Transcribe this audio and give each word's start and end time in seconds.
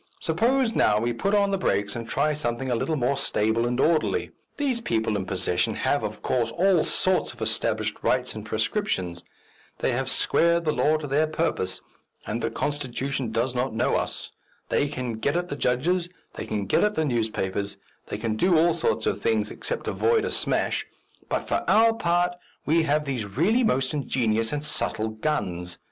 Suppose 0.19 0.73
now 0.73 0.99
we 0.99 1.13
put 1.13 1.35
on 1.35 1.51
the 1.51 1.59
brakes 1.59 1.95
and 1.95 2.09
try 2.09 2.33
something 2.33 2.71
a 2.71 2.75
little 2.75 2.95
more 2.95 3.15
stable 3.15 3.67
and 3.67 3.79
orderly. 3.79 4.31
These 4.57 4.81
people 4.81 5.15
in 5.15 5.27
possession 5.27 5.75
have, 5.75 6.01
of 6.01 6.23
course, 6.23 6.49
all 6.49 6.83
sorts 6.85 7.33
of 7.33 7.41
established 7.43 7.99
rights 8.01 8.33
and 8.33 8.43
prescriptions; 8.43 9.23
they 9.77 9.91
have 9.91 10.09
squared 10.09 10.65
the 10.65 10.71
law 10.71 10.97
to 10.97 11.05
their 11.05 11.27
purpose, 11.27 11.81
and 12.25 12.41
the 12.41 12.49
constitution 12.49 13.31
does 13.31 13.53
not 13.53 13.75
know 13.75 13.93
us; 13.95 14.31
they 14.69 14.87
can 14.87 15.19
get 15.19 15.37
at 15.37 15.49
the 15.49 15.55
judges, 15.55 16.09
they 16.33 16.47
can 16.47 16.65
get 16.65 16.83
at 16.83 16.95
the 16.95 17.05
newspapers, 17.05 17.77
they 18.07 18.17
can 18.17 18.35
do 18.35 18.57
all 18.57 18.73
sorts 18.73 19.05
of 19.05 19.21
things 19.21 19.51
except 19.51 19.85
avoid 19.87 20.25
a 20.25 20.31
smash 20.31 20.83
but, 21.29 21.47
for 21.47 21.63
our 21.67 21.93
part, 21.93 22.33
we 22.65 22.81
have 22.81 23.05
these 23.05 23.23
really 23.27 23.63
most 23.63 23.93
ingenious 23.93 24.51
and 24.51 24.65
subtle 24.65 25.09
guns. 25.09 25.77